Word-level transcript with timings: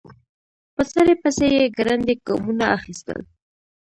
په 0.75 0.81
سړي 0.93 1.13
پسې 1.21 1.45
يې 1.55 1.63
ګړندي 1.77 2.15
ګامونه 2.27 2.65
اخيستل. 2.77 3.19